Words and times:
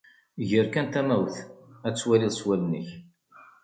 Ger 0.49 0.67
kan 0.73 0.87
tamawt, 0.93 1.35
ad 1.87 1.95
twaliḍ 1.95 2.31
s 2.33 2.41
wallen-ik. 2.45 2.89